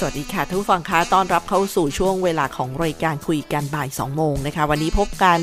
[0.00, 5.40] สวัสดีค่ะทุกฟังคะต้อนรับเข้าสู่ช่วงเวลาของรายการคุยกันบ่าย 2 โมงนะคะ วันนี้พบกัน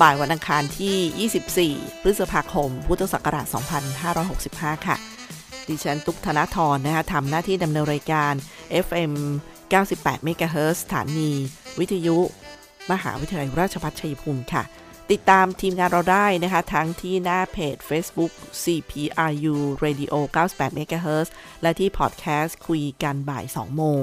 [0.00, 3.46] บ่ายวันอังคารที่ 24 พฤษภาคม พุทธศักราช
[4.16, 4.96] 2565 ค่ะ
[5.68, 8.32] ดิฉันตุกธนทรนะคะทำหน้าที่ดำเนินรายการ
[8.86, 9.12] FM
[9.72, 11.30] 98 MHz สถานี
[11.78, 12.18] วิทยุ
[12.92, 14.62] มหาวิทยาลัยราชภัฏชัยภูมิค่ะ
[15.10, 21.28] ติดตามทีมงานเราได้นะคะ ทั้งที่หน้าเพจ Facebook CPRU Radio 98 MHz
[21.62, 24.02] และที่พอดแคสต์คุยกันบ่าย 2 โมง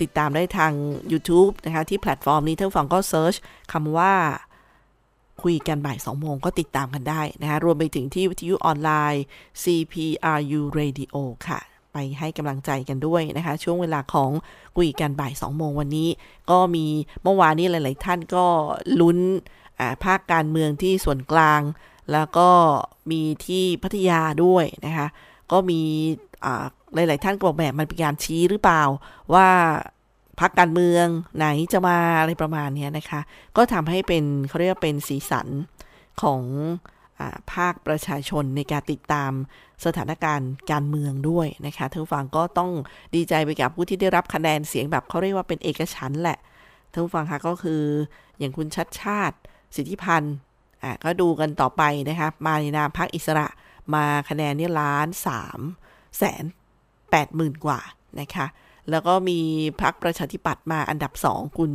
[0.00, 0.72] ติดตามได้ทาง
[1.12, 3.34] YouTube นะคะ ที่แพลตฟอร์มนี้ท่านฟังก็ search
[3.72, 4.14] คำว่า
[5.42, 9.24] คุยกันบ่าย2โมงก็ติดตามกันได้นะคะรวมไปถึงที่วิทยุออนไลน์
[9.62, 11.14] CPRU Radio
[11.48, 11.60] ค่ะ
[11.92, 14.30] ไปให้กำลังใจกันด้วยนะคะ ช่วงเวลาของ
[14.76, 16.08] คุยกันบ่าย2โมงวันนี้
[16.50, 16.86] ก็มี
[17.22, 18.44] เมื่อวานนี้หลาย ๆ ท่านก็
[19.00, 19.18] ลุ้น
[20.04, 21.60] ภาคการเมืองที่ส่วนกลาง
[22.12, 22.50] แล้วก็
[23.10, 25.08] มีที่พัทยาด้วยนะคะ
[25.52, 25.80] ก็มี
[26.94, 28.82] หลาย ๆ ท่านก็บอกแบบมันเป็นการชี้หรือเปล่า
[29.34, 29.48] ว่า
[30.40, 31.06] พักการเมือง
[31.36, 33.20] ไหนจะมาอะไรประมาณนี้นะคะ
[33.56, 35.48] ก็ทำให้เป็นเขาเรียกว่าเป็นสีสัน
[36.22, 36.42] ของ
[37.20, 39.32] อภาคประชาชนในการติดตาม
[39.84, 42.70] สถานการณ์การเมืองด้วยนะคะท่านผู้ฟังก็ต้อง
[43.14, 46.38] ดีใจไปกับผู้ที่ได้รับคะแนนเสียงแบบเขาเรียกว่าเป็นเอกฉันแหละ
[46.92, 47.82] ท่านผู้ฟังคะก็คือ
[48.38, 49.36] อย่างคุณชัดชาติ
[49.74, 50.34] สิทธิพันธ์
[50.82, 53.46] อะก็ดูกันต่อไปนะคะมาในนามพรรคอิสระ
[53.94, 55.60] มาคะแนนนี่ล้านสาม
[56.18, 56.44] แสน
[57.10, 57.80] แปดหมื่นกว่า
[58.20, 58.46] นะคะ
[58.90, 59.40] แล้วก็มี
[59.80, 61.72] พรรคประชาธิปัตย์มาอันดับสองคุณ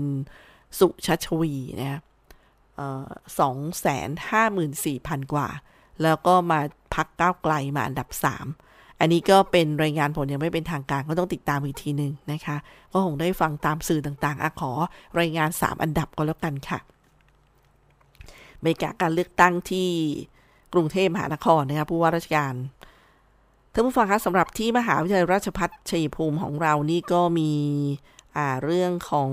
[0.80, 2.02] สุชัชวีนะ
[3.40, 5.48] สองแสนห้าหมื่นสี่พันกว่า
[6.04, 6.60] แล้วก็มา
[6.94, 8.48] พักก้าวไกลมาอันดับสาม
[9.00, 12.58] อันนี้ก็เป็นรายงานผลยังไม่เป็นทางการก็ต้องติดตามอีกทีหนึ่งนะคะ
[12.92, 14.72] ก็คงได้ฟังตามสื่อต่างๆอขอ
[15.20, 16.80] รายงาน 3 อันดับก็แล้วกันค่ะ
[18.64, 19.90] บรรยากาศการเลือกตั้งที่
[20.74, 22.54] กรุงเทพมหานครนะครับผู้ว่าราชการ
[23.74, 27.54] ท่านผู้ฟังคะสำหรับที่มหาวิทยาลัยราชภัฏชัยภูมิของเรานี่ก็มี
[28.64, 29.32] เรื่องของ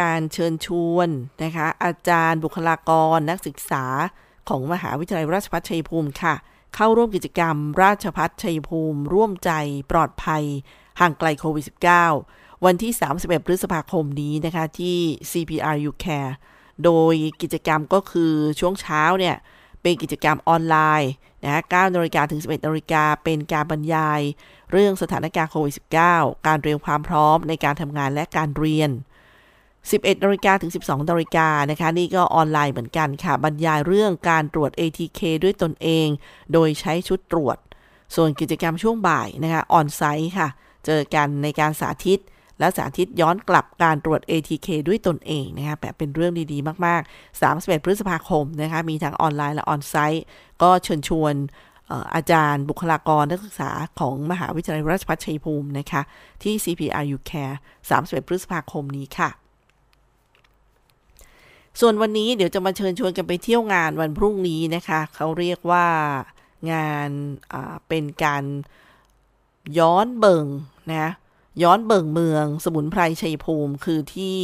[0.00, 1.08] การเชิญชวน
[1.44, 3.84] นะคะอาจารย์บุคลากรนักศึกษา
[4.48, 6.34] ของมหาวิทยาลัยราชภัฏชัยภูมิค่ะ
[6.74, 9.50] เข้าร่วมกิจกรรม ราชภัฏชัยภูมิ ร่วมใจ
[9.90, 10.44] ปลอดภัย
[11.00, 11.64] ห่างไกลโควิด
[12.14, 14.98] -19 วันที่ 31 พฤษภาคมนี้นะคะที่
[15.30, 16.32] CPRU Care
[16.84, 19.36] โดยกิจกรรมก็คือช่วงเช้าเนี่ย
[19.82, 21.12] เป็นกิจกรรมออนไลน์
[21.44, 24.20] นะ9นาฬิกาถึง 11นาฬิกาเป็นการบรรยาย
[24.72, 25.74] เรื่องสถานการณ์โควิด
[26.06, 28.90] -19 การเตรียมความพร้อมในการทำงานและการเรียน
[29.56, 36.08] 11นาฬิกาถึง 12นาฬิกานะคะ นี่ก็ออนไลน์เหมือนกันค่ะ บรรยายเรื่องการตรวจ ATK ด้วยตนเอง
[36.52, 37.56] โดยใช้ชุดตรวจ
[38.14, 40.48] ส่วนกิจกรรมช่วงบ่ายนะคะออนไซต์ค่ะ
[40.86, 42.20] เจอกันในการสาธิต
[42.58, 50.24] และสาธิตย้อนกลับการตรวจ ATK ด้วยตนเองนะคะแบบเป็นเรื่องดีๆ มากๆ 31 พฤษภาคมนะคะมีทั้งออนไลน์และออนไซต์
[50.62, 51.34] ก็เชิญชวน
[52.14, 53.70] อาจารย์บุคลากรนักศึกษา
[54.00, 56.02] ของมหาวิทยาลัยราชภัฏชัยภูมินะคะ
[56.42, 57.56] ที่ CPRU Care
[57.90, 59.30] 31 พฤษภาคมนี้ค่ะ
[61.80, 65.86] ส่วนวันนี้เดี๋ยวจะมาเชิญชวนกันไปเที่ยวงานวันพรุ่งนี้นะคะเขาเรียกว่า
[66.72, 67.10] งาน
[67.88, 68.44] เป็นการ
[69.78, 70.46] ย้อนเบิง
[70.92, 71.10] นะ
[71.62, 74.38] ย้อนเบิ่งเมืองสมุนไพรชัยภูมิคือที่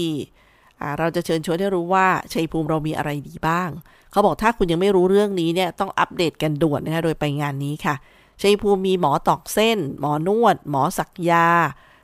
[0.98, 3.70] เราจะเชิญชวนให้รู้ว่าชัยภูมิเรามีอะไรดีบ้าง
[4.10, 7.94] เขาบอกถ้าคุณยังไม่รู้เรื่องนี้เนี่ยต้องอัปเดตกันด่วนนะคะโดยไปงานนี้ค่ะ
[8.42, 11.46] ชัยภูมิมีหมอตอกเส้น หมอนวด หมอสักยา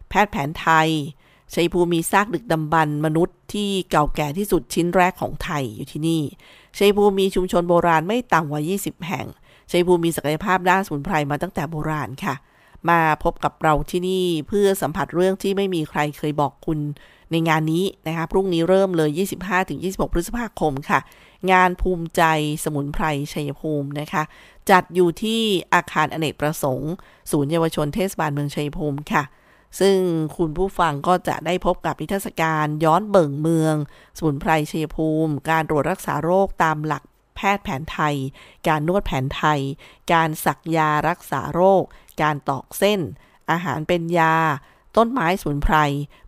[0.09, 0.89] แพทย์แผนไทย
[1.55, 6.23] ชัยภูมิมีซากดึกดำบรรมนุษย์ที่เก่าแก่ที่สุดชิ้นแรกของไทยอยู่ที่นี่
[6.79, 9.27] ชัยภูมิมีชุมชนโบราณไม่ต่ำกว่า 20 แห่ง
[9.71, 12.35] ชัยภูมิมีศักยภาพด้านสมุนไพรมาตั้งแต่โบราณค่ะ
[12.91, 16.79] มาพบกับเราที่นี่เพื่อสัมผัสเรื่องที่ไม่มีใครเคยบอกคุณ
[17.33, 19.11] ในงานนี้นะคะ พรุ่งนี้เริ่มเลย
[19.63, 21.01] 25-26 พฤษภาคมค่ะ
[21.53, 22.23] งานภูมิใจ
[22.65, 24.23] สมุนไพรชัยภูมินะคะ
[24.71, 25.41] จัดอยู่ที่
[25.75, 26.93] อาคารอเนกประสงค์
[27.31, 29.25] ศูนย์เยาวชนเทศบาลเมืองชัยภูมิค่ะ
[29.81, 29.97] ซึ่ง
[30.37, 33.75] คุณผู้ฟังก็จะได้พบกับนิทรรศการย้อนเบิ่งเมือง
[34.17, 37.03] สมุนไพรชัยภูมิ การตรวจรักษาโรคตามหลัก
[37.37, 38.17] แพทย์แผนไทย
[38.69, 39.61] การนวดแผนไทย
[40.13, 41.83] การสักยารักษาโรค
[42.23, 43.01] การตอกเส้น
[43.51, 44.37] อาหารเป็นยา
[44.97, 45.77] ต้นไม้สมุนไพร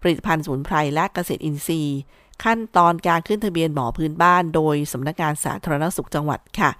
[0.02, 1.98] ผลิตภัณฑ์สมุนไพรและเกษตรอินทรีย์
[2.44, 6.70] ขั้นตอนการขึ้นทะเบียนหมอพื้นบ้านโดยสำนักงานสาธารณสุขจังหวัดค่ะ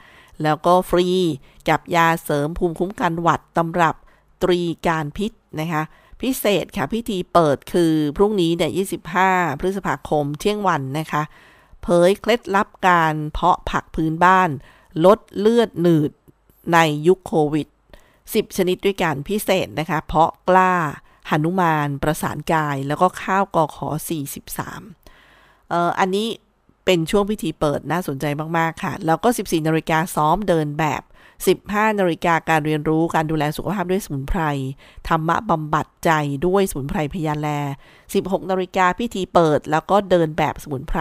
[0.42, 1.06] แล้วก็ฟรี
[1.68, 3.96] กับยาเสริมภูมิคุ้มกันหวัดตำรับ
[4.42, 5.82] ตรีการพิษนะคะ
[6.20, 8.72] พิเศษค่ะพิธีเปิดคือพรุ่งนี้เนี่ย
[9.16, 11.22] 25 พฤษภาคมเที่ยงวันนะคะ
[11.82, 14.50] เผยเคล็ดลับการเพาะผักพื้นบ้าน
[15.04, 16.10] ลดเลือดหนืด
[16.72, 17.68] ในยุคโควิด
[18.12, 20.74] 10 ชนิดด้วยกันพิเศษนะคะ เพาะกล้า
[21.30, 23.88] หนุมานประสานกายแล้วก็ข้าวกอขอ
[24.98, 26.28] 43เอ่ออันนี้
[26.84, 28.24] เป็นช่วงพิธีเปิดน่าสนใจ
[28.58, 31.02] มาก ๆ ค่ะ แล้วก็ 14นาฬิกาซ้อมเดินแบบ
[31.46, 34.42] 15นาฬิกาการเรียนรู้การดูแลสุขภาพด้วยสมุนไพร
[35.08, 36.10] ธรรมะบำบัดใจ
[36.46, 37.48] ด้วยสมุนไพรพยาแล
[38.00, 41.00] 16นาฬิกาพิธีเปิด แล้วก็เดินแบบสมุนไพร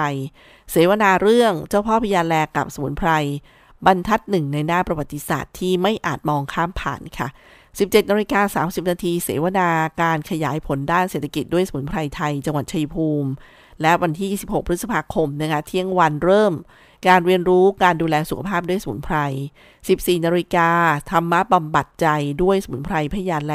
[0.71, 3.09] เสวนาเรื่องเจ้าพ่อพยาแลกับสมุนไพร
[3.85, 7.27] บรรทัดหนึ่งในหน้าประวัติศาสตร์ที่ไม่อาจมองข้ามผ่านค่ะ
[7.69, 9.69] 17นาฬิกา30นาทีเสวนา
[10.01, 13.29] การขยายผลด้านเศรษฐกิจด้วยสมุนไพรไทย จังหวัดชัยภูมิ
[13.81, 16.53] และวันที่ 26 พฤษภาคมนะคะเที่ยงวันเริ่ม
[17.07, 19.17] การเรียนรู้การดูแลสุขภาพด้วยสมุนไพร
[19.75, 20.69] 14 นาฬิกา
[21.11, 22.07] ธรรมะบำบัดใจ
[22.43, 23.53] ด้วยสมุนไพรพยาแล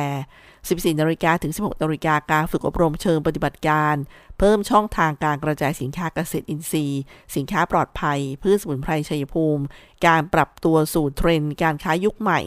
[0.51, 3.95] 14 นาฬิกาถึง 16 นาฬิกาการฝึกอบรมเชิงปฏิบัติการ
[4.39, 7.03] เพิ่มช่องทางการกระจายสินค้าเกษตรอินทรีย์
[7.37, 9.65] สินค้าปลอดภัย พืชสมุนไพรชัยภูมิ
[10.07, 12.41] การปรับตัวสู่เทรนด์การค้ายุคใหม่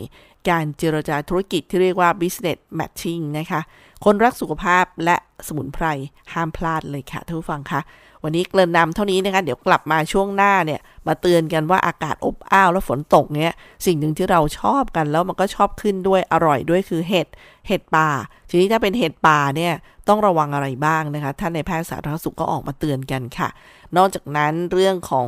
[0.49, 3.61] การเจรจาธุรกิจที่เรียกว่า business matching นะคะ
[4.07, 5.17] คนรักสุขภาพและ
[5.47, 5.85] สมุนไพร
[6.33, 7.81] ห้ามพลาดเลยค่ะท่านผู้ฟังคะ
[8.23, 13.51] วันนี้เกริ่นนำเท่านี้นะคะเดี๋ยวกลับมาช่วงหน้าเนี่ย มาเตือนกันว่าอากาศอบอ้าวแล้วฝนตกเนี่ย
[13.85, 17.27] สิ่งหนึ่งที่เราชอบกันแล้วมันก็ชอบขึ้นด้วยอร่อยด้วยคือเห็ด
[17.67, 18.09] เห็ดป่า
[18.49, 19.73] ทีนี้ถ้าเป็นเห็ดป่าเนี่ย
[20.07, 23.49] ต้องระวังอะไรบ้างนะคะท่านในแพทย์สาธารณสุขก็ออกมาเตือนกันค่ะ
[23.97, 25.27] นอกจากนั้นเรื่องของ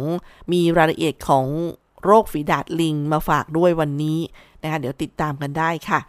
[0.51, 1.45] มีรายละเอียดของ
[2.03, 4.19] โรคฝีดาดลิงมาฝากด้วยวันนี้
[4.63, 5.99] นะคะเดี๋ยวติดตามกันได้ค่ะ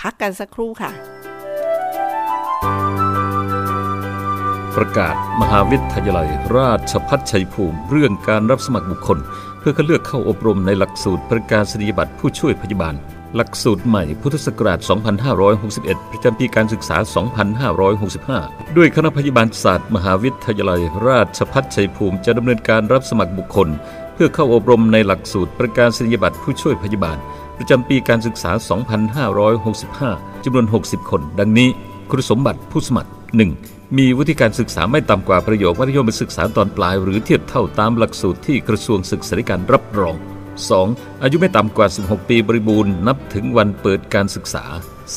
[0.00, 0.90] พักกันสักครู่ค่ะ
[4.76, 9.18] ประกาศมหาวิทยาลัย ราชพัฒชัยภูมิ เรื่องการรับสมัครบุคคล
[9.58, 12.94] เพื่อคัดเลือกเข้าอบรมในหลักสูตรประกาศนียบัตรผู้ช่วยพยาบาล
[13.36, 14.78] หลักสูตรใหม่พุทธศักราช
[15.44, 16.96] 2561 ประจำปีการศึกษา
[17.66, 23.68] 2565 ด้วยคณะพยาบาลศาสตร์ มหาวิทยาลัย ราชพัฒชัยภูมิ จะดำเนินการรับสมัครบุคคล
[24.14, 27.18] เพื่อเข้าอบรมในหลักสูตรประกาศนียบัตรผู้ช่วยพยาบาล
[27.58, 28.50] ประจำปีการศึกษา
[29.28, 31.70] 2565จำนวน 60 คน ดังนี้
[32.10, 33.10] คุณสมบัติผู้สมัคร
[33.54, 33.98] 1.
[33.98, 40.16] มีวุฒิการศึกษาไม่ต่ำกว่าประโยคมัธยมศึกษาตอนปลาย หรือเทียบเท่าตามหลักสูตรที่กระทรวงศึกษาธิการรับรอง
[40.68, 41.22] 2.
[41.22, 44.64] อายุไม่ต่ำกว่า 16 ปีบริบูรณ์นับถึงวันเปิดการศึกษา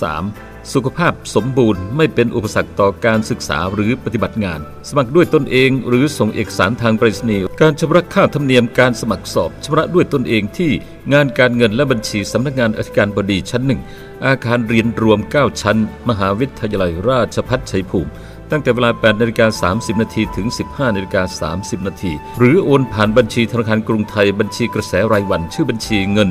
[0.02, 0.51] 3.
[0.74, 4.60] สุขภาพสมบูรณ์ไม่เป็นอุปสรรคต่อการศึกษาหรือปฏิบัติงาน
[4.90, 10.72] สมัครด้วยตนเองหรือส่งเอกสารทางไปรษณีย์การชำระค่าธรรมเนียมการสมัครสอบชำระด้วยตนเองที่
[11.14, 13.82] งานการเงินและบัญชีสำนักงานอธิการบดีชั้นหนึ่ง
[14.26, 15.78] อาคารเรียนรวม 9 ชั้น
[16.10, 18.12] มหาวิทยาลัยราชภัฏชัยภูมิ
[18.52, 26.30] ตั้งแต่เวลา 8นาฬิกา30 นาทีถึง 15นาฬิกา30 นาทีหรือโอนผ่านบัญชีธนาคารกรุงไทยบัญชีกระแสรายวันชื่อบัญชีเงิน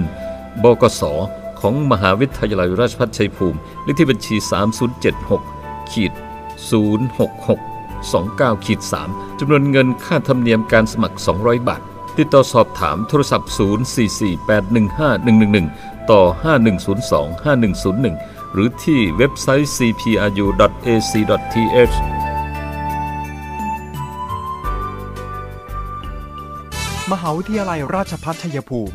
[0.62, 1.04] บกส
[1.60, 4.36] ของมหาวิทยาลัยราชภัฏชัยภูมิ เลขที่บัญชี
[5.32, 6.12] 3076ขีด
[6.98, 11.80] 066 29ขีด3จำนวนเงินค่าธรรมเนียมการสมัคร 200 บาท
[12.18, 16.20] ติดต่อสอบถามโทรศัพท์ 044815111 ต่อ
[16.98, 21.96] 5102 5101 หรือที่เว็บไซต์ cpru.ac.th
[27.12, 28.94] มหาวิทยาลัยราชภัฏชัยภูมิ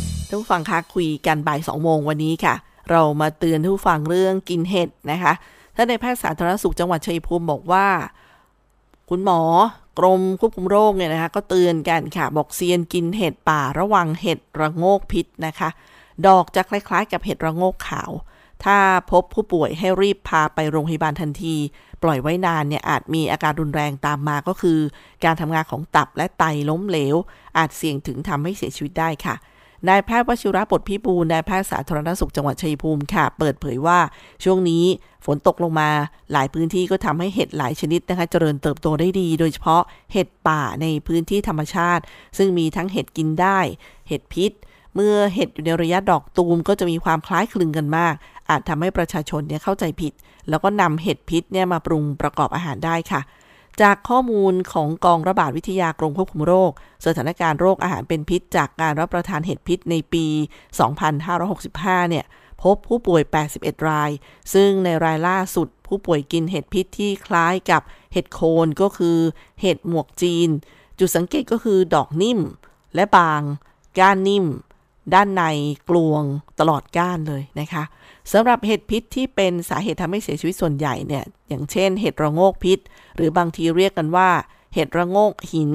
[0.31, 2.55] ท่านผู้ฟังคะคุยกันบ่ายสองโมงวันนี้ค่ะ
[2.91, 5.33] เรามาเตือนท่านผู้ฟังเรื่องกินเห็ดนะคะ
[5.75, 7.87] ท่านในแพทย์สาธารณสุขจังหวัดชัยภูมิบอกว่า
[9.09, 9.41] คุณหมอ
[9.99, 15.69] กรมควบคุมโรคเนี่ยนะคะ ก็เตือนกันค่ะ บอกเซียนกินเห็ดป่าระวังเห็ดระโงกพิษนะคะ
[16.27, 18.11] ดอกจะคล้ายๆ กับเห็ดระโงกขาว
[18.63, 18.77] ถ้า
[19.11, 21.55] พบผู้ป่วยให้รีบพาไปโรงพยาบาลทันที
[22.03, 24.79] ปล่อยไว้นานเนี่ยอาจมีอาการรุนแรงตามมาก็คือ
[25.23, 27.15] การทำงานของตับและไตล้มเหลว
[27.57, 29.35] อาจเสี่ยงถึงทำให้เสียชีวิตได้ค่ะ
[29.89, 33.99] นายแพทย์วชิระบทพิบูลนายแพทย์สาธารณสุขจังหวัดชัยภูมิค่ะ เปิดเผยว่า
[34.43, 34.85] ช่วงนี้
[35.25, 35.89] ฝนตกลงมา
[36.31, 39.81] หลายพื้นที่ก็ทำให้เห็ดหลายชนิดนะคะเจริญเติบโตได้ดี โดยเฉพาะ
[40.13, 42.03] เห็ดป่าในพื้นที่ธรรมชาติ
[42.37, 43.59] ซึ่งมีทั้งเห็ดกินได้
[44.07, 44.51] เห็ดพิษ
[44.95, 48.13] เมื่อเห็ดอยู่ในระยะดอกตูมก็จะมีความคล้ายคลึงกันมาก
[48.49, 50.13] อาจทำให้ประชาชนเนี่ยเข้าใจผิด
[50.49, 53.21] แล้วก็นำเห็ดพิษเนี่ยมาปรุงประกอบอาหารได้ค่ะ
[53.81, 56.71] จากข้อมูลของกองระบาดวิทยากรมควบคุมโรค
[57.05, 60.25] สถานการณ์โรคอาหารเป็นพิษ จากการรับประทานเห็ดพิษในปี
[60.93, 62.25] 2565 เนี่ย
[62.63, 63.21] พบผู้ป่วย
[63.55, 64.09] 81 ราย
[64.53, 67.81] ซึ่งในรายล่าสุด ผู้ป่วยกินเห็ดพิษที่คล้ายกับ
[68.13, 69.17] เห็ดโคนก็คือ
[69.61, 70.49] เห็ดหมวกจีน
[70.99, 72.39] จุดสังเกตก็คือดอกนิ่ม
[72.95, 73.41] และบาง
[73.99, 74.45] ก้านนิ่ม
[75.13, 75.43] ด้านใน
[75.89, 76.23] กลวง
[76.59, 77.83] ตลอดก้านเลยนะคะ
[78.31, 82.79] สำหรับเห็ดพิษที่เป็นสาเหตุทำให้เสียชีวิตส่วนใหญ่เนี่ยอย่างเช่น เห็ดระโงกพิษ
[83.15, 84.29] หรือบางทีเรียกกันว่า
[84.73, 85.71] เห็ดระโงกหิน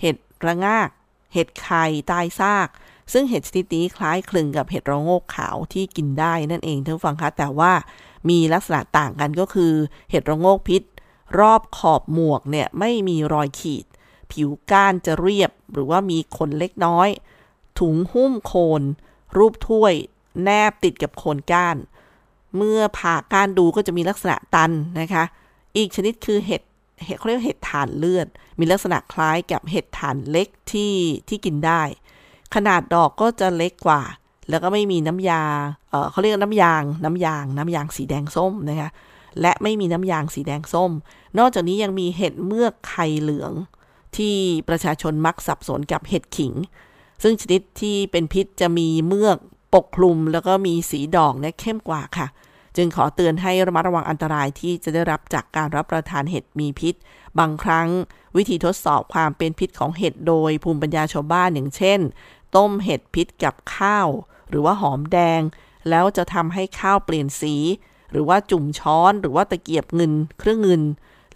[0.00, 0.88] เห็ดระงาก
[1.34, 2.68] เห็ดไข่ตายซาก
[3.12, 7.72] ซึ่งเห็ดชนิดนี้คล้ายคลึงกับเห็ดระโงกขาวที่กินได้นั่นเองท่านฟังคะแต่ว่า
[8.28, 9.72] มีลักษณะต่างกันก็คือ
[10.10, 10.82] เห็ดระโงกพิษ
[11.38, 13.84] รอบขอบหมวกเนี่ยไม่มีรอยขีด
[14.32, 17.08] ผิวก้านจะเรียบหรือว่ามีขนเล็กน้อย
[17.78, 18.82] ถุงหุ้มโคน
[19.36, 19.94] รูปถ้วย
[20.42, 21.76] แนบติดกับโคนก้าน
[22.56, 25.24] เมื่อผ่าก้านดูก็จะมีลักษณะตันนะคะ
[25.76, 26.62] อีกชนิดคือเห็ด
[27.04, 28.26] เห็ดเขาเรียกเห็ดถ่านเลือด
[28.58, 30.94] มีลักษณะคล้ายกับเห็ดถ่านเล็กที่
[31.28, 31.82] ที่กินได้
[32.54, 34.02] ขนาดดอกก็จะเล็กกว่า
[34.48, 35.42] แล้วก็ไม่มีน้ำยา
[35.90, 38.90] เออเขาเรียกน้ำยาง น้ำยาง น้ำยางสีแดงส้มนะคะ
[39.40, 40.90] และไม่มีน้ำยางสีแดงส้ม
[41.38, 43.52] นอกจากนี้ยังมีเห็ดเมือกไข่เหลือง
[44.16, 44.34] ที่
[44.68, 46.52] ประชาชนมักสับสนกับเห็ดขิง
[47.22, 49.38] ซึ่งชนิดที่เป็นพิษจะมีเมือก
[49.74, 52.26] ปกคลุมแล้วก็มีสีดอกเนี่ยเข้มกว่าค่ะ
[52.76, 56.94] จึงขอเตือนให้ระมัดระวังอันตรายที่จะได้รับจากการรับประทานเห็ดมีพิษ
[57.38, 57.88] บางครั้ง
[58.36, 62.00] วิธีทดสอบความเป็นพิษของเห็ดโดยภูมิปัญญาชาวบ้านอย่างเช่น
[62.56, 64.08] ต้มเห็ดพิษกับข้าว
[64.48, 65.40] หรือว่าหอมแดง
[65.88, 67.54] แล้วจะทำให้ข้าวเปลี่ยนสี
[68.12, 70.82] หรือว่าจุ่มช้อนหรือว่าตะเกียบเงิน เครื่องเงิน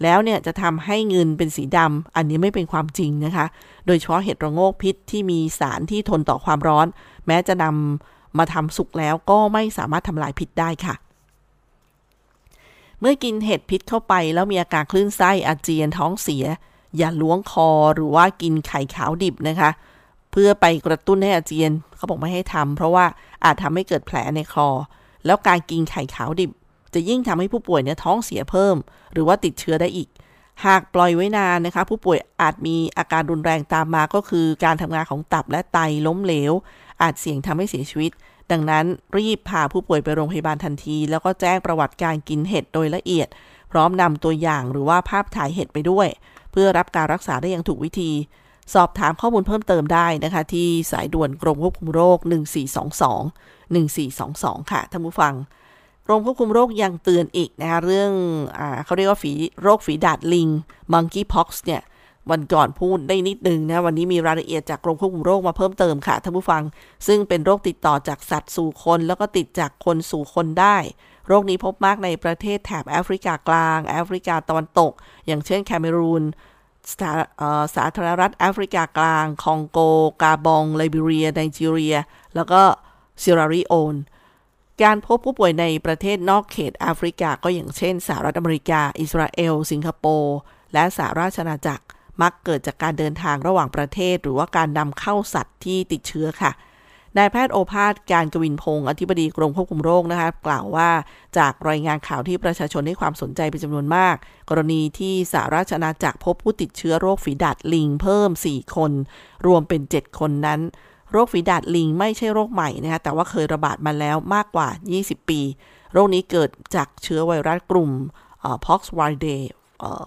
[0.02, 3.46] แล้วเนี่ยจะทำให้เงินเป็นสีดำอันนี้ไม่เป็นความจริงนะคะ
[3.86, 6.86] โดยเฉพาะเห็ดระโงกพิษที่มีสารที่ทนต่อความร้อน
[7.26, 10.94] แม้จะนำ มาทำสุกแล้วก็ไม่สามารถทำลายพิษได้ค่ะ
[13.00, 16.44] เมื่อกินเห็ดพิษเข้าไปแล้วมีอาการคลื่นไส้อาเจียนท้องเสีย
[16.96, 19.70] อย่าล้วงคอหรือว่ากินไข่ขาวดิบนะคะ
[20.32, 23.04] เพื่อไปกระตุ้นให้อาเจียนเขาบอกไม่ให้ทำเพราะว่า
[23.44, 24.68] อาจทำให้เกิดแผลในคอ
[25.26, 26.50] แล้วการกินไข่ขาวดิบ
[26.94, 28.76] จะยิ่งทำให้ผู้ป่วยเนี่ยท้องเสียเพิ่ม
[29.12, 30.08] หรือว่าติดเชื้อได้อีก
[30.66, 36.52] หากปล่อยไว้นานนะคะ ผู้ป่วยอาจมีอาการรุนแรงตามมาก็คือการทำงานของตับและไตล้มเหลว
[37.02, 38.12] อาจเสี่ยงทำให้เสียชีวิต
[38.50, 38.84] ดังนั้น
[39.16, 43.28] รีบพาผู้ป่วยไปโรงพยาบาลทันที แล้วก็แจ้งประวัติการกินเห็ดโดยละเอียด
[43.72, 46.08] พร้อมนำตัวอย่างหรือว่าภาพถ่ายเห็ดไปด้วย
[46.52, 48.10] เพื่อรับการรักษาได้อย่างถูกวิธี
[48.74, 52.18] สอบถามข้อมูลเพิ่มเติมได้นะคะ ที่สายด่วนกรมควบคุมโรค
[52.98, 55.34] 1422 1422 ค่ะท่านผู้ฟัง
[56.06, 58.12] กรมควบคุมโรคยังเตือนอีกนะคะเรื่อง
[58.58, 60.48] อเขาเรียกว่าฝีโรคฝีดาดลิง
[60.92, 61.82] monkeypox เนี่ย
[62.30, 66.62] วันก่อนพูดได้นิดนึงนะ วันนี้มีรายละเอียดจากกรมควบคุมโรคมาเพิ่มเติมค่ะท่านผู้ฟัง
[67.06, 70.76] ซึ่งเป็นโรคติดต่อจากสัตว์สู่คน แล้วก็ติดจากคนสู่คนได้
[71.28, 74.92] โรคนี้พบมากในประเทศแถบแอฟริกากลาง แอฟริกาตะวันตก
[75.26, 76.24] อย่างเช่นแคเมรูน
[77.00, 77.12] สา
[77.76, 79.78] สาธารณรัฐแอฟริกากลาง คองโก
[80.22, 81.96] กาบอง ไลบีเรีย ไนจีเรีย
[82.34, 82.62] แล้วก็
[83.20, 83.94] เซราริโอน
[84.82, 90.36] การพบผู้ป่วยในประเทศนอกเขตแอฟริกาก็อย่างเช่นสหรัฐอเมริกา อิสราเอล สิงคโปร์
[90.72, 91.84] และสหราชอาณาจักร
[92.22, 96.52] มักเกิดจากการเดินทางระหว่างประเทศ หรือว่าการนำเข้าสัตว์ที่ติดเชื้อค่ะ
[97.18, 100.90] นายแพทย์โอภาสการกวินพงศ์อธิบดีกรมควบคุมโรคนะคะกล่าวว่า
[101.38, 104.16] จากรายงานข่าวที่ประชาชนให้ความสนใจเป็นจำนวนมาก
[104.48, 108.92] กรณีที่สหราชอาณาจักรพบผู้ติดเชื้อโรคฝีดาดลิงเพิ่ม 4 คน
[109.46, 110.60] รวมเป็น 7 คนนั้น
[111.12, 114.68] โรคฝีดาดลิงไม่ใช่โรคใหม่นะคะแต่ว่าเคยระบาดมาแล้วมากกว่า
[115.00, 115.40] 20 ปี
[115.92, 117.90] โรคนี้เกิดจากเชื้อไวรัสกลุ่ม
[118.66, 119.38] poxviridae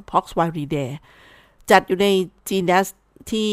[0.10, 0.88] poxviridae
[1.72, 2.08] จัดอยู่ใน
[2.50, 2.88] จีนัส
[3.32, 3.52] ที่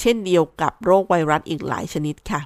[0.00, 2.40] เช่นเดียวกับโรคไวรัสอีกหลายชนิดค่ะ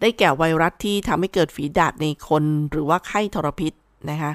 [0.00, 3.72] ได้แก่ไวรัสที่ทำให้เกิดฝีดาดในคนหรือว่าไข้ทรพิษ
[4.10, 4.32] นะคะ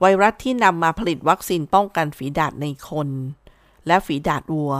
[0.00, 3.08] ไวรัสที่นำมาผลิตวัคซีนป้องกันฝีดาดในคน
[3.86, 4.74] และฝีดาดวัว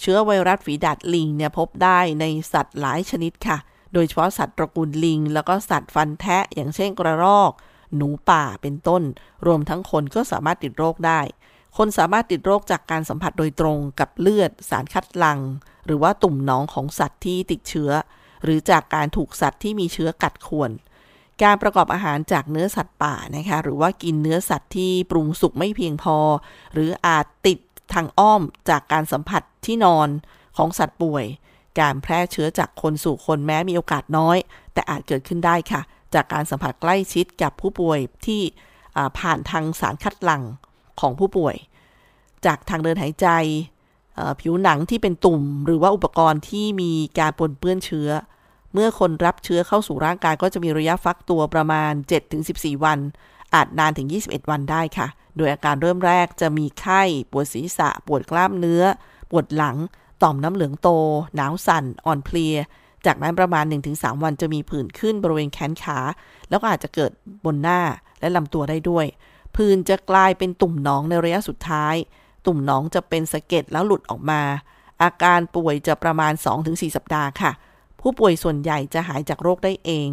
[0.00, 3.58] เชื้อไวรัสฝีดาดลิงเนี่ยพบได้ในสัตว์หลายชนิดค่ะ
[3.92, 7.52] โดยเฉพาะสัตว์ตระกูลลิง แล้วก็สัตว์ฟันแทะอย่างเช่นกระรอก
[7.96, 9.02] หนูป่าเป็นต้น
[9.46, 11.20] รวมทั้งคนก็สามารถติดโรคได้
[11.76, 15.40] คนสามารถติดโรคจากการสัมผัสโดยตรงกับเลือด สารคัดหลัง
[15.86, 17.90] หรือว่าตุ่มหนองของสัตว์ที่ติดเชื้อ
[18.44, 20.70] หรือจากการถูกสัตว์ที่มีเชื้อกัดข่วน
[21.42, 26.16] การประกอบอาหารจากเนื้อสัตว์ป่านะคะหรือว่ากินเนื้อสัตว์ที่ปรุงสุกไม่เพียงพอ
[26.72, 27.58] หรืออาจติด
[27.94, 30.08] ทางอ้อมจากการสัมผัสที่นอน
[30.56, 31.24] ของสัตว์ป่วย
[31.80, 34.36] การแพร่เชื้อจากคนสู่คนแม้มีโอกาสน้อย
[34.72, 35.80] แต่อาจเกิดขึ้นได้ค่ะ
[36.14, 38.42] จากการสัมผัสใกล้ชิดกับผู้ป่วยที่
[39.18, 40.42] ผ่านทางสารคัดหลั่ง
[41.00, 41.56] ของผู้ป่วย
[42.46, 43.28] จากทางเดินหายใจ
[44.40, 48.10] ผิวหนังที่เป็นตุ่ม หรือว่าอุปกรณ์ที่มีการปนเปื้อนเชื้อ
[48.72, 51.92] เมื่อคนรับเชื้อเข้าสู่ร่างกายก็จะมีระยะฟักตัวประมาณ
[52.38, 52.98] 7-14 วัน
[53.54, 58.82] อาจนานถึง 21 วันได้ค่ะ โดยอาการเริ่มแรกจะมีไข้ ปวดศีรษะ ปวดกล้ามเนื้อ
[59.30, 59.76] ปวดหลัง
[60.22, 60.88] ต่อมน้ำเหลืองโต
[61.36, 62.56] หนาวสั่น อ่อนเพลีย
[63.06, 65.98] จากนั้นประมาณ 1-3 วันจะมีผื่นขึ้นบริเวณแขนขา
[66.48, 67.10] แล้วก็อาจจะเกิด
[67.44, 67.80] บนหน้า
[68.20, 69.06] และลำตัวได้ด้วย
[69.56, 71.94] ผื่นจะกลายเป็นตุ่มหนองในระยะสุดท้าย
[72.46, 74.42] ตุ่มหนองจะเป็นสะเก็ดแล้วหลุดออกมา
[75.02, 76.32] อาการป่วยจะประมาณ
[76.64, 77.52] 2-4 สัปดาห์ค่ะ
[78.00, 80.08] ผู้ป่วยส่วนใหญ่จะหายจากโรคได้เอง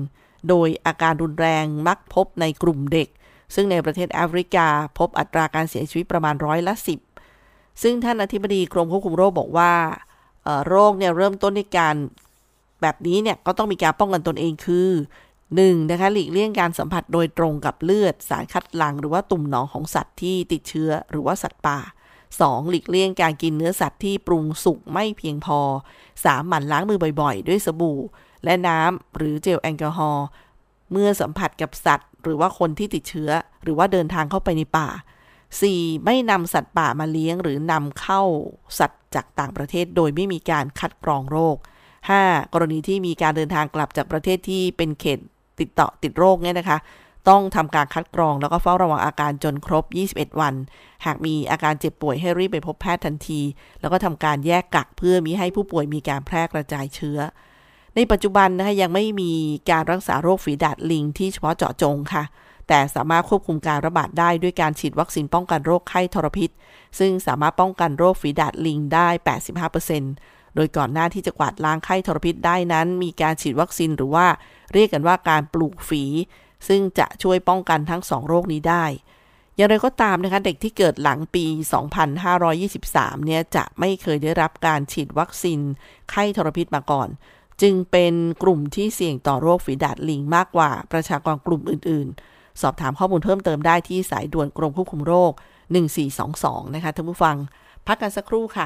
[0.50, 3.08] โดยอาการรุนแรงมักพบในกลุ่มเด็ก
[3.56, 7.00] ซึ่งในประเทศแอฟริกา พบอัตราการเสียชีวิตประมาณร้อยละสิบ
[7.82, 9.74] ซึ่งท่านอธิบดีกรมควบคุมโรคบอกว่า
[10.68, 11.96] โรคเนี่ยเริ่มต้นในการ
[12.82, 14.90] แบบนี้เนี่ยก็ต้องมีการป้องกันตนเองคือ
[15.52, 15.92] 1.
[15.92, 21.80] นะคะหลีกเลี่ยงการสัมผัสโดยตรงกับเลือด สารคัดหลั่งหรือว่าตุ่มหนองของสัตว์ที่ติดเชื้อหรือว่าสัตว์ป่า
[22.26, 22.70] 2.
[22.70, 25.60] หลีกเลี่ยงการกินเนื้อสัตว์ที่ปรุงสุกไม่เพียงพอ
[26.02, 26.48] 3.
[26.48, 28.00] หมั่นล้างมือบ่อยๆ ด้วยสบู่
[28.44, 30.26] และน้ำหรือเจลแอลกอฮอล์
[30.92, 33.30] เมื่อสัมผัสกับสัตว์ หรือว่าคนที่ติดเชื้อ
[33.64, 34.90] หรือว่าเดินทางเข้าไปในป่า
[35.48, 36.06] 4.
[36.06, 38.22] ไม่นำสัตว์ป่ามาเลี้ยง หรือนำเข้า
[38.80, 41.58] สัตว์จากต่างประเทศ โดยไม่มีการคัดกรองโรค
[42.06, 42.54] 5.
[42.54, 45.20] กรณีที่มีการเดินทางกลับจากประเทศที่เป็นเขต
[45.60, 46.78] ติดต่อติดโรคเนี่ยนะคะ
[47.30, 50.54] ต้องทำการคัดกรองแล้วก็เฝ้าระวังอาการจนครบ 21 วัน
[51.06, 53.42] หากมีอาการเจ็บป่วยให้รีบไปพบแพทย์ทันที
[53.82, 57.20] แล้วก็ทำการแยกกักเพื่อมิให้ผู้ป่วยมีการแพร่กระจายเชื้อ
[57.96, 59.32] ในปัจจุบันนะคะยังไม่มี
[59.72, 62.24] การรักษาโรคฝีดาดลิงที่เฉพาะเจาะจงค่ะ
[62.68, 66.50] แต่สามารถควบคุมการระบาดได้ด้วยการฉีดวัคซีนป้องกันโรคไข้ทรพิษ
[67.00, 69.08] ซึ่งสามารถป้องกันโรคฝีดาดลิงได้
[69.82, 74.28] 85%โดยก่อนหน้าที่จะกวาดล้างไข้ทรพิษได้นั้น มีการฉีดวัคซีนหรือว่า
[74.74, 76.04] เรียกกันว่าการปลูกฝี
[76.68, 78.86] ซึ่งจะช่วยป้องกันทั้ง 2 โรคนี้ได้
[79.56, 81.46] อย่างไรก็ตามนะคะ เด็กที่เกิดหลังปี
[82.36, 85.60] 2523 เนี่ยจะไม่เคยได้รับการฉีดวัคซีน
[86.10, 87.10] ไข้ทรพิษมาก่อน
[87.62, 95.32] จึงเป็นกลุ่มที่เสี่ยงต่อโรคฝีดาดลิงมากกว่าประชากรกลุ่มอื่น ๆ สอบถามข้อมูลเพิ่มเติมได้ที่สายด่วนกรมควบคุมโรค
[96.04, 97.38] 1422 นะคะท่านผู้ฟัง
[97.88, 98.66] พักกันสักครู่ค่ะ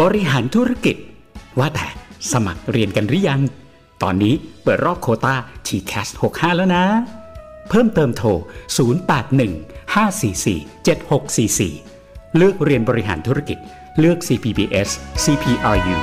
[0.00, 0.96] บริหารธุรกิจ
[1.58, 1.86] ว่าแต่
[2.32, 3.40] สมัครเรียนกันหรือยัง
[4.02, 5.34] ตอนนี้เปิดรอบโคตา
[5.66, 6.84] TCAS 65 แล้วนะ
[7.68, 8.28] เพิ่มเติมโทร
[8.96, 13.58] 081 544 7644 เลือกเรียนบริหารธุรกิจ
[13.98, 14.88] เลือก CPBS
[15.24, 15.98] CPRU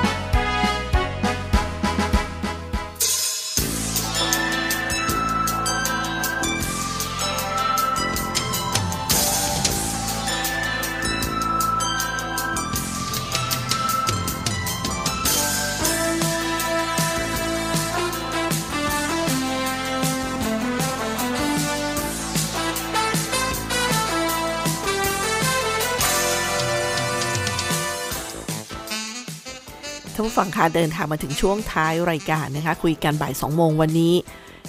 [30.38, 34.14] ฟังคะเดินทางมาถึงช่วงท้ายรายการนะคะ คุยกันบ่าย2โมงวันนี้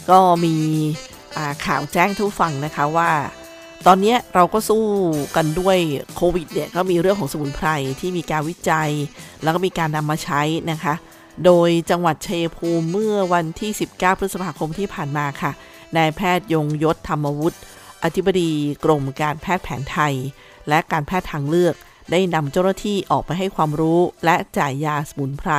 [0.09, 0.55] ก็มี
[1.65, 3.11] ข่าวแจ้งทุกฝั่งนะคะว่า
[3.87, 4.83] ตอนนี้เราก็สู้
[5.35, 5.77] กันด้วย
[6.15, 7.67] โควิดเนี่ยก็มีเรื่องของสมุนไพร
[7.99, 8.91] ที่มีการวิจัย
[9.43, 10.93] แล้วก็มีการนำมาใช้นะคะ
[11.45, 15.51] โดยจังหวัดชัยภูมิเมื่อวันที่ 19 พฤษภาคมที่ผ่านมาค่ะ
[15.97, 17.57] นายแพทย์ยงยศธรรมวุฒิ
[18.03, 18.51] อธิบดี
[18.85, 20.13] กรมการแพทย์แผนไทย
[20.69, 21.75] และการแพทย์ทางเลือก
[22.11, 25.51] ได้นำเจ้าหน้าที่ออกไปให้ความรู้ และจ่ายยาสมุนไพร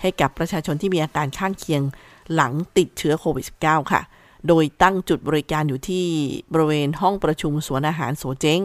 [0.00, 1.82] ให้กับประชาชนที่มีอาการข้างเคียง
[2.34, 4.02] หลังติดเชื้อโควิด -19 ค่ะ
[4.48, 6.06] โดยตั้งจุดบริการอยู่ที่
[6.52, 8.60] บริเวณห้องประชุมสวนอาหารโสเจ้ง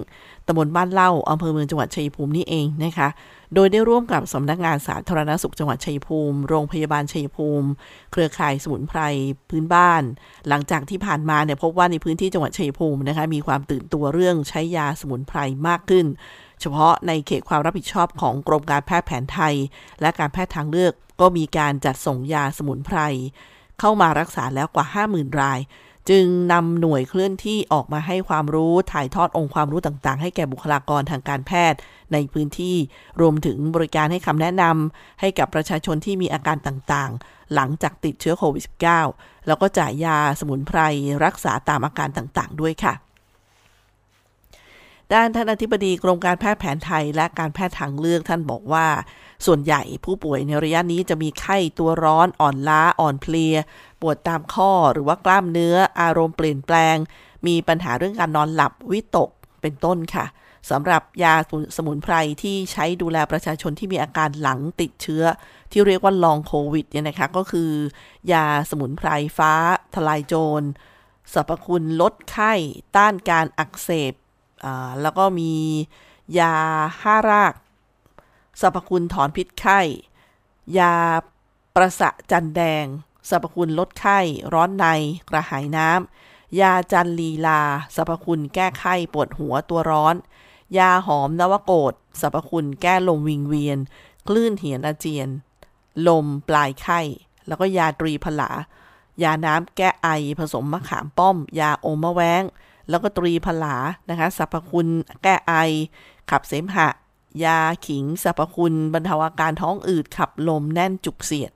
[0.48, 3.10] ตำบลบ้านเล่าอำเภอเมืองจังหวัดชัยภูมินี่เองนะคะ
[3.56, 7.68] โดยได้ร่วมกับสำนักงานสาธารณสุขจังหวัดชัยภูมิ โรงพยาบาลชัยภูมิ
[8.12, 9.00] เครือข่ายสมุนไพร
[9.50, 10.04] พื้นบ้าน
[10.48, 16.06] หลังจากที่ผ่านมาเนี่ยพบว่าในพื้นที่จังหวัดชัยภูมินะคะมีความตื่นตัวเรื่องใช้ยาสมุนไพรมากขึ้น
[16.62, 19.56] เฉพาะในเขตความรับผิดชอบของกรมการแพทย์แผนไทย
[20.02, 22.98] และการแพทย์ทางเลือกก็มีการจัดส่งยาสมุนไพร
[23.80, 25.60] เข้ามารักษาแล้วกว่า 50,000 ราย
[26.10, 31.80] จึงนำหน่วยเคลื่อนที่ออกมาให้ความรู้ถ่ายทอดองค์ความรู้ต่างๆ ให้แก่บุคลากรทางการแพทย์
[32.14, 32.76] ในพื้นที่
[33.22, 38.64] รวมถึงบริการให้คำแนะนำให้กับประชาชนที่มีอาการต่างๆ หลังจากติดเชื้อโควิด
[39.06, 40.80] -19 แล้วก็จ่ายยาสมุนไพร
[41.26, 42.94] รักษาตามอาการต่างๆ ด้วยค่ะ
[45.14, 48.88] ด้านท่านอธิบดีกรมการแพทย์แผนไทย และการแพทย์ทางเลือกท่านบอกว่า
[49.46, 53.56] ส่วนใหญ่ผู้ป่วยในระยะนี้จะมีไข้ตัวร้อนอ่อนล้าอ่อนเพลีย
[54.02, 56.96] ปวดตามข้อหรือว่ากล้ามเนื้ออารมณ์เปลี่ยนแปลง
[57.48, 59.30] มีปัญหาเรื่องการนอนหลับวิตก
[59.62, 60.26] เป็นต้นค่ะ
[60.70, 61.36] สำหรับยา
[61.78, 65.24] สมุนไพรที่ใช้ดูแลประชาชนที่มีอาการหลังติดเชื้อ
[65.72, 67.72] ที่เรียกว่าลองโควิดเนี่ยนะคะก็คือ
[68.34, 69.54] ยาสมุนไพรฟ้า
[69.96, 70.62] ทลายโจร
[71.34, 72.54] สรรพคุณลดไข้
[72.96, 74.14] ต้านการอักเสบ
[75.02, 75.54] แล้วก็มี
[76.40, 76.56] ยา
[77.02, 77.54] ห้าราก
[78.62, 79.80] สรรพคุณถอนพิษไข้
[80.80, 80.96] ยา
[81.76, 82.86] ประสะจันแดง
[83.30, 84.20] สรรพคุณลดไข้
[84.54, 84.86] ร้อนใน
[85.30, 87.62] กระหายน้ำยาจันลีลา
[87.96, 90.16] สรรพคุณแก้ไข้ปวดหัวตัวร้อน
[90.78, 93.80] ยาหอมนวโกดสรรพคุณแก้ลมวิงเวียน
[94.28, 95.30] คลื่นเหียนอาเจียน
[96.08, 97.00] ลมปลายไข้
[97.48, 98.52] แล้วก็ยาตรีผลา
[99.24, 102.44] ยาน้ำแก้ไอผสมมะขามป้อม ยาโอมะแวง
[102.90, 103.78] แล้วก็ตรีผลา
[104.10, 104.88] นะคะสรรพคุณ
[105.24, 105.54] แก้ไอ
[106.30, 106.88] ขับเสมหะ
[107.44, 111.52] ยาขิงสรรพคุณบรรเทาอาการท้องอืดขับลมแน่นจุกเสียด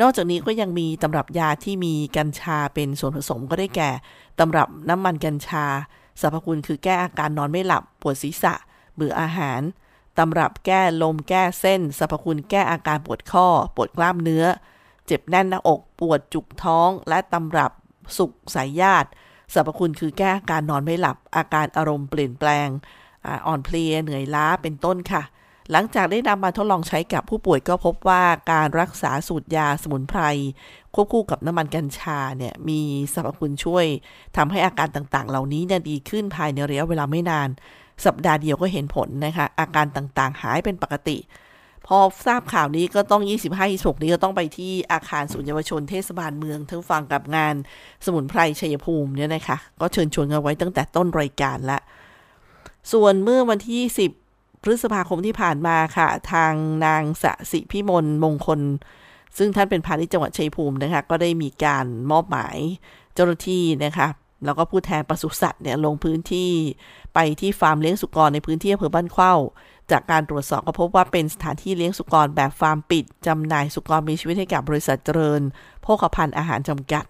[0.00, 3.90] นอกจากนี้ก็ยังมีตำรับยาที่มีกัญชาเป็นส่วนผสมก็ได้แก่
[4.38, 5.66] ตำรับน้ำมันกัญชา
[6.20, 8.54] สรรพคุณคือแก้อาการนอนไม่หลับ ปวดศีรษะ
[8.94, 9.60] เบื่ออาหาร
[10.18, 14.44] ตำรับแก้ลมแก้เส้นสรรพคุณแก้อาการปวดข้อ ปวดกล้ามเนื้อ
[15.06, 17.72] เจ็บแน่นหน้าอก ปวดจุกท้อง และตำรับ
[18.18, 19.08] สุกสายญาติ
[19.54, 22.68] สรรพคุณคือแก้อาการนอนไม่หลับ อาการอารมณ์เปลี่ยนแปลง
[23.46, 25.22] อ่อนเพลียเหนื่อยล้าเป็นต้นค่ะ
[25.72, 30.20] หลังจากได้นำมาทดลองใช้กับผู้ป่วยก็พบว่าการรักษาสูตรยาสมุนไพร
[30.94, 32.80] ควบคู่กับน้ำมันกัญชาเนี่ยมี
[33.14, 33.86] สรรพคุณช่วย
[34.36, 37.48] ทำให้อาการต่างๆ เหล่านี้เนี่ยดีขึ้นภายในระยะเวลาไม่นาน
[38.04, 41.16] สัปดาห์เดียวก็เห็นผลนะคะอาการต่างๆ หายเป็นปกติ
[41.86, 43.22] พอทราบข่าวนี้ก็ต้อง
[43.62, 47.54] 25-26 นี้ก็ต้องไปที่อาคารศูนย์เยาวชนเทศบาลเมืองทั้งฟังกับงาน
[48.04, 51.78] สมุนไพรชัยภูมิเนี่ยนะคะ ก็เชิญชวนกันไว้ตั้งแต่ต้นรายการละ
[52.92, 53.82] ส่วนเมื่อวันที่
[54.24, 56.52] 10 พฤษภาคมที่ผ่านมาค่ะ ทาง
[56.86, 58.60] นางสสิพิมลมงคล
[59.38, 62.56] ซึ่งท่านเป็นพาณิชย์จังหวัดชัยภูมินะคะ ก็ได้มีการมอบหมาย
[63.14, 64.06] เจ้าหน้าที่นะคะ
[64.44, 66.50] แล้วก็ผู้แทนปศุสัตว์เนี่ยลงพื้นที่
[67.14, 69.34] ไปที่ฟาร์มเลี้ยงสุกรในพื้นที่อำเภอบ้านเข้า
[69.92, 75.40] จากการตรวจสอบก็พบว่าเป็นสถานที่เลี้ยงสุกรแบบฟาร์มปิดจำหน่ายสุกรมีชีวิตให้กับบริษัทเจริญ
[75.82, 77.04] โภคภัณฑ์อาหารจำกัด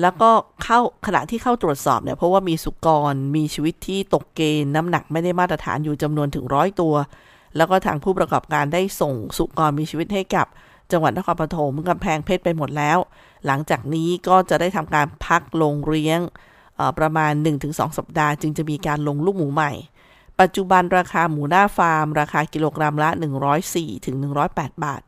[0.00, 0.30] แล้วก็
[0.62, 6.94] เข้าขณะที่เข้าตรวจสอบเนี่ยเพราะว่ามีสุกรมีชีวิตที่ตกเกณฑ์น้ำหนักไม่ได้มาตรฐานอยู่จำนวนถึงร้อยตัว
[7.56, 10.46] แล้วก็ทางผู้ประกอบการได้ส่งสุกรมีชีวิตให้กับ
[10.92, 12.98] จังหวัดนครปฐมกำแพงเพชรไปหมดแล้ว
[13.46, 16.20] หลังจากนี้ก็จะได้ทำการพักลงเลี้ยง
[16.98, 17.32] ประมาณ
[17.64, 19.72] 1-2 สัปดาห์ จึงจะมีการลงลูกหมูใหม่
[20.40, 23.10] ปัจจุบันราคาหมูหน้าฟาร์ม ราคากิโลกรัมละ
[23.58, 24.16] 104ถึง
[24.50, 25.02] 108 บาท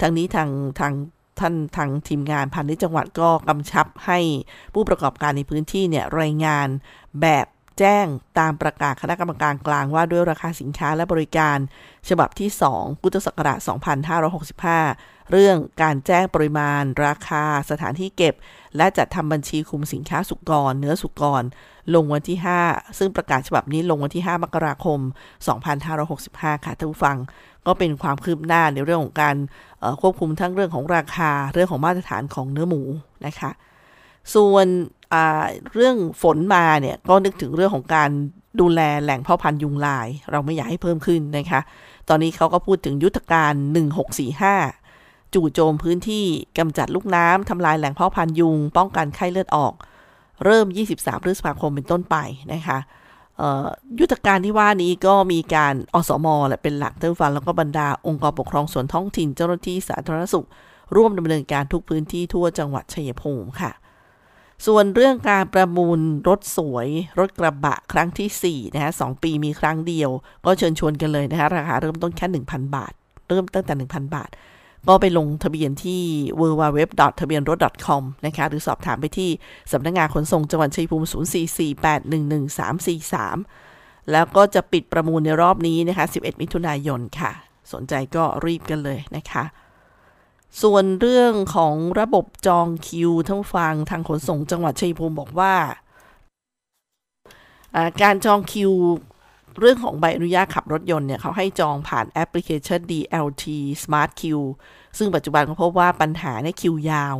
[0.00, 0.92] ทั้งนี้ทางทาง
[1.40, 4.18] ท่านทางทีมงานพันธุ์จังหวัดก็กำชับให้
[4.74, 6.68] ผู้ประกอบการในพื้นที่เนี่ยรายงาน
[7.20, 7.46] แบบ
[7.78, 8.06] แจ้ง
[8.38, 11.58] ตามประกาศคณะกรรมการกลางว่าด้วยราคาสินค้าและบริการ
[12.08, 13.58] ฉบับที่ 2 พุทธศักราช
[14.22, 18.34] 2565 เรื่องการแจ้งปริมาณ ราคา สถานที่เก็บ
[18.76, 21.42] และจัดทำบัญชีคุมสินค้าสุกร เนื้อสุกร
[21.94, 24.98] ลงวันที่ 5 ซึ่งประกาศฉบับนี้ลงวันที่ 5 มกราคม
[25.82, 27.16] 2565 ค่ะท่านผู้ฟัง
[27.66, 29.36] ก็เป็นความคืบหน้าในเรื่องของการ
[30.00, 32.82] ควบคุมทั้งเรื่องของราคา เรื่องของมาตรฐานของเนื้อหมู
[33.26, 33.50] นะคะ
[34.34, 34.66] ส่วน
[35.74, 38.10] เรื่องฝนมาเนี่ยก็นึกถึงเรื่องของการ
[38.60, 41.60] ดูแลแหล่งพ่อพันธุ์ยุงลาย เราไม่อยากให้เพิ่มขึ้นนะคะ
[42.08, 43.52] ตอนนี้เขาก็พูดถึงยุทธการ
[44.16, 44.77] 1645
[45.34, 46.24] จู่โจมพื้นที่
[46.58, 49.72] กำจัดลูกน้ำทำลายแหล่งพ่อพันธุ์ยุง ป้องกันไข้เลือดออก
[50.44, 52.16] เริ่ม 23 พฤษภาคมเป็นต้นไป
[52.52, 52.78] นะคะ
[53.98, 60.46] ยุทธการที่ว่านี้ก็มีการอสมและเป็นหลักเท่าฟันแล้วก็บรรดาองค์กรปกครองส่วนท้องถิ่นเจ้าหน้าที่สาธารณสุข
[60.96, 63.72] ร่วมดำเนินการทุกพื้นที่ทั่วจังหวัดชัยภูมิค่ะ
[64.66, 66.88] ส่วนเรื่องการประมูลรถสวย
[67.18, 70.10] รถกระบะครั้งที่4นะฮะสปีมีครั้งเดียว
[70.44, 72.92] ก็เชิญชวนกันเลยนะคะราคาเริ่มต้นแค่ 1,000 บาท
[73.28, 74.30] เริ่มตั้งแต่ 1,000 บาท
[74.88, 76.02] ก็ไปลงทะเบียนที่
[76.40, 76.80] w w w
[77.20, 79.30] ทะเบียนรถ .com นะคะ หรือสอบถามไปที่
[79.72, 81.06] สำนักงงานขนส่งจังหวัดชัยภูมิ
[83.06, 87.32] 044811343 แล้วก็จะปิดประมูลในรอบนี้นะคะ 11 มิถุนายนค่ะ
[87.72, 89.44] สนใจก็รีบกันเลยนะคะ
[90.62, 95.54] ส่วนเรื่องของระบบจองคิวทั้งฟังทางขนส่งจังหวัดชัยภูมิบอกว่า
[98.02, 98.72] การจองคิว
[99.58, 103.44] เรื่องของใบอนุญาตขับรถยนต์เนี่ยเขาให้จองผ่านแอปพลิเคชัน DLT
[103.82, 104.22] Smart Q
[104.98, 107.16] ซึ่งปัจจุบันก็พบว่าปัญหาในคิวยาว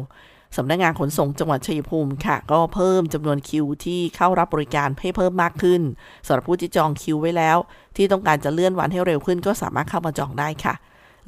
[0.57, 5.83] สำนักงงานขนส่งจังหวัดชัยภูมิค่ะ ก็เพิ่มจำนวนคิวที่เข้ารับบริการให้เพิ่มมากขึ้น
[6.27, 7.59] สำหรับผู้ที่จองคิวไว้แล้ว
[7.97, 10.75] ที่ต้องการจะเลื่อนวันให้เร็วขึ้นก็สามารถเข้ามาจองได้ค่ะ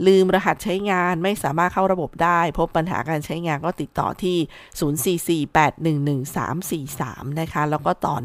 [0.07, 4.39] ลืมรหัสใช้งานไม่สามารถเข้าระบบได้ พบปัญหาการใช้งานก็ติดต่อที่
[6.07, 8.17] 044811343 นะคะ แล้วก็ต่อ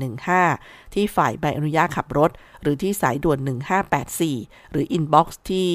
[0.42, 3.38] 15 ที่ฝ่ายใบอนุญาตขับรถ หรือที่สายด่วน
[4.06, 5.70] 1584 หรืออินบ็อกซ์ที่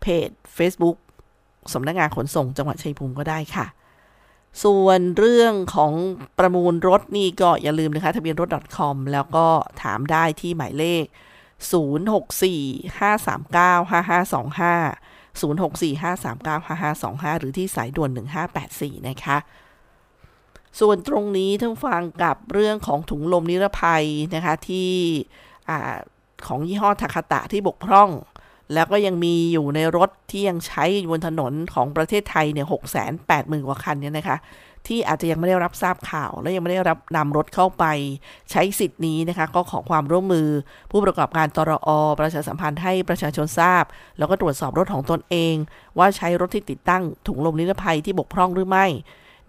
[0.00, 0.96] เพจ Facebook
[1.72, 3.66] สำนักงงานขนส่งจังหวัดชัยภูมิก็ได้ค่ะ
[4.64, 5.92] ส่วนเรื่องของ
[6.38, 9.46] ประมูลรถนี่ก็อย่าลืมนะคะ ทะเบียนรถ .com แล้วก็
[9.82, 11.04] ถามได้ที่หมายเลข
[11.72, 11.74] 0645395525
[15.42, 18.10] 0645395525 หรือที่สายด่วน
[18.58, 19.38] 1584 นะคะ
[20.80, 24.90] ส่วนตรงนี้ท่านฟังกับเรื่องของถุงลมนิรภัยนะคะที่
[26.46, 28.10] ของยี่ห้อทาคาตะที่บกพร่อง
[28.74, 34.36] แล้วก็ยังมีอยู่ในรถที่ยังใช้บนถนนของประเทศไทยเนี่ยหกแสนแปดหมื่นกว่าคันเนี่ยนะคะ
[34.88, 37.84] ที่อาจจะยังไม่ได้รับทราบข่าว และยังไม่ได้รับนำรถเข้าไป
[38.50, 40.48] ใช้สิทธิ์นี้นะคะ ก็ขอความร่วมมือ
[40.90, 41.88] ผู้ประกอบการตรอ
[42.20, 43.84] ประชาสัมพันธ์ให้ประชาชนทราบ
[44.18, 45.54] แล้วก็ตรวจสอบรถของตนเอง
[45.98, 48.86] ว่าใช้รถที่ติดตั้งถุงลมนิรภัยที่บกพร่องหรือไม่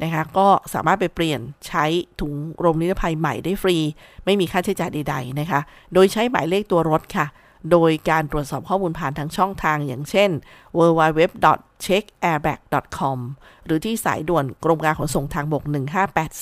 [0.04, 1.86] นะคะก็สามารถไปเปลี่ยนใช้
[2.22, 2.34] ถุง
[2.66, 3.78] ลมนิรภัยใหม่ได้ฟรี
[4.26, 5.60] ไม่มีค่าใช้จ่ายใด ๆนะคะ
[5.94, 7.26] โดยใช้หมายเลขตัวรถค่ะ
[7.72, 10.30] โดยการตรวจสอบข้อมูลผ่านทางช่องทางอย่างเช่น
[10.78, 13.18] www.checkairbag.com
[13.66, 15.64] หรือที่สายด่วนกรมการขนส่งทางบก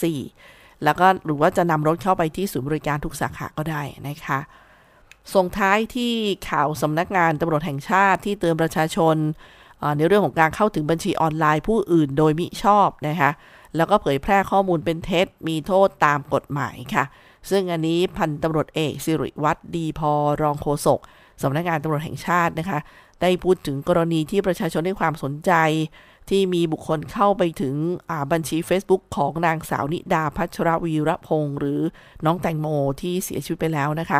[0.03, 4.39] 1584 แล้วก็หรือว่าจะนำรถเข้าไปที่ศูนย์บริการทุกสาขาก็ได้นะคะ
[5.33, 6.13] ส่งท้ายที่
[6.49, 9.15] ข่าวสำนักงานตำรวจแห่งชาติที่เตือนประชาชน
[9.97, 13.31] ในเรื่องของการเข้าถึงบัญชีออนไลน์ผู้อื่นโดยมิชอบนะคะ
[13.75, 17.03] แล้วก็เผยแพร่ข้อมูลเป็นเท็จ มีโทษตามกฎหมายค่ะ
[17.49, 20.99] ซึ่งอันนี้พันตำรวจเอกสิริวัตรดีพอรองโฆษก
[21.41, 22.79] สำนักงานตำรวจแห่งชาตินะคะ
[23.21, 25.51] ได้พูดถึงกรณีที่ประชาชนให้ความสนใจ
[26.29, 27.75] ที่มีบุคคลเข้าไปถึง
[28.31, 31.79] บัญชี Facebook ของนางสาวนิดาพัชรวีรพงศ์หรือ
[32.25, 32.67] น้องแตงโม
[33.01, 34.19] ที่เสียชีวิตไปแล้วนะคะ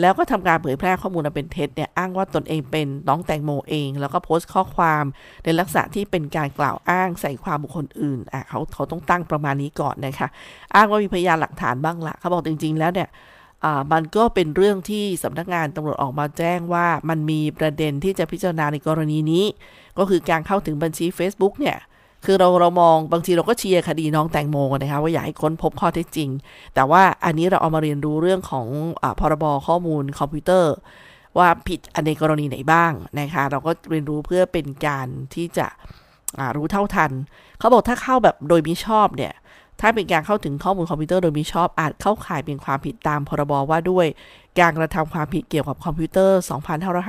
[0.00, 5.04] แล้วก็ทำการเผยแพร่ข้อมูลเป็นเท็จเนี่ยอ้างว่าตนเองเป็นน้องแตงโมเอง แล้วก็โพสต์ข้อความ
[5.44, 10.28] ในลักษณะที่เป็นการกล่าวอ้างใส่ความบุคคลอื่นอะเขาเขาต้องตั้งประมาณนี้ก่อนนะคะ
[10.74, 13.08] อ้างว่ามีพยานหลักฐานบ้างละเขาบอกจริง ๆ แล้วเนี่ย
[13.92, 19.44] มันก็เป็นเรื่องที่สำนักงานตำรวจออกมาแจ้งว่ามันมีประเด็นที่จะพิจารณาในกรณีนี้
[19.98, 21.76] ก็คือการเข้าถึงบัญชี Facebook เนี่ย
[22.24, 26.28] คือเราเรามองบางทีเราก็เชียร์คดีน้องแตงโมนะคะว่าอยากให้ค้นพบข้อเท็จจริง
[26.74, 28.66] แต่ว่าอันนี้เราเอามาเรียนรู้เรื่องของ
[29.02, 30.72] อพรบข้อมูลคอมพิวเตอร์
[31.38, 35.66] ว่าผิดอันในกรณีไหนบ้างนะคะ เราก็เรียนรู้เพื่อเป็นการที่จะ
[36.56, 37.10] รู้เท่าทัน
[37.58, 39.32] เขาบอกถ้าเข้าแบบโดยมิชอบเนี่ย
[39.80, 44.06] ถ้าเป็นการเข้าถึงข้อมูลคอมพิวเตอร์โดยมิชอบอาจเข้าข่ายเป็นความผิดตามพรบว่าด้วย
[44.60, 46.38] การกระทำความผิดเกี่ยวกับคอมพิวเตอร์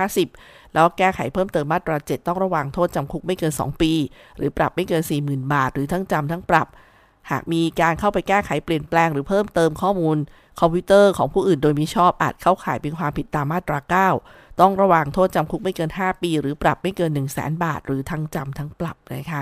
[0.03, 3.91] 2550 แล้วแก้ไขเพิ่มเติมมาตรา 7 ต้องระวังโทษจำคุกไม่เกิน 2 ปี
[4.37, 6.67] หรือปรับไม่เกิน 40,000 บาท หรือทั้งจำทั้งปรับ
[7.31, 10.17] หากมีการเข้าไปแก้ไขเปลี่ยนแปลง หรือเพิ่มเติมข้อมูล
[10.59, 13.79] คอมพิวเตอร์ของผู้อื่นโดยมิชอบอาจเข้าข่ายเป็นความผิดตามมาตรา
[14.21, 19.41] 9 ต้องระวังโทษจำคุกไม่เกิน 5 ปี หรือปรับไม่เกิน 100,000 บาท หรือทั้งจำทั้งปรับนะคะ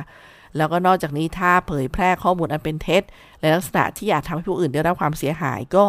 [0.58, 3.04] แล้วก็นอกจากนี้ถ้าเผยแพร่ข้อมูลอันเป็นเท็จ
[3.41, 5.86] ในลักษณะที่อาจทำให้ผู้อื่นได้รับความเสียหายก็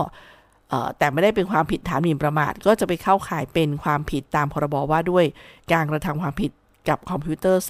[0.98, 5.24] แต่ไม่ได้เป็นความผิดฐานหมิ่นประมาท ก็จะไปเข้าข่ายเป็นความผิดตามพรบว่าด้วย
[5.72, 6.50] การกระทำความผิด
[6.88, 7.62] กับคอมพิวเตอร์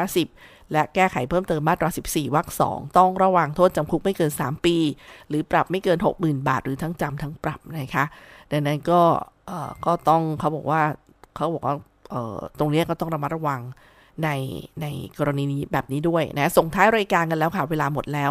[0.00, 4.76] 2550 และแก้ไขเพิ่มเติมมาตรา 14 วรรค 2 ต้องระวังโทษจำคุกไม่เกิน 3 ปี
[5.28, 8.04] หรือปรับไม่เกิน 60,000 บาท หรือทั้งจำทั้งปรับนะคะ
[8.50, 9.00] ดังนั้นก็
[9.86, 10.82] ก็ต้องเขาบอกว่า
[11.36, 11.74] เขาบอกว่า
[12.58, 13.60] ตรงนี้ก็ต้องระมัดระวัง
[14.24, 14.28] ใน
[14.82, 14.86] ใน
[15.18, 18.30] กรณีนี้แบบนี้ด้วยนะ ส่งท้ายรายการกันแล้วค่ะ เวลาหมดแล้ว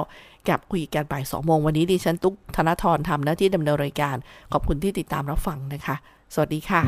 [0.49, 4.15] กับคุยกันบ่ายสองโมงวันนี้ดิฉันตุ๊กธนทรทำหน้าที่ดำเนินรายการ
[4.53, 5.95] ขอบคุณที่ติดตามรับฟังนะคะ
[6.33, 6.81] สวัสดีค่ะ